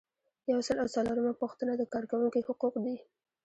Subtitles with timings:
[0.51, 2.95] یو سل او څلورمه پوښتنه د کارکوونکي حقوق دي.